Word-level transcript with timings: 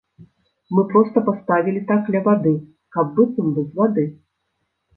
Мы 0.77 0.85
проста 0.93 1.23
паставілі 1.27 1.85
так 1.93 2.09
ля 2.17 2.23
вады, 2.29 2.55
каб 2.97 3.15
быццам 3.21 3.55
бы 3.57 3.69
з 3.69 3.77
вады! 3.79 4.11